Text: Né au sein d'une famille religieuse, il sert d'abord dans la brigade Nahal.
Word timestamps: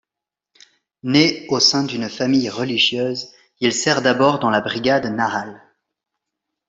Né 1.03 1.45
au 1.49 1.59
sein 1.59 1.83
d'une 1.83 2.09
famille 2.09 2.49
religieuse, 2.49 3.31
il 3.59 3.71
sert 3.71 4.01
d'abord 4.01 4.39
dans 4.39 4.49
la 4.49 4.59
brigade 4.59 5.05
Nahal. 5.05 5.61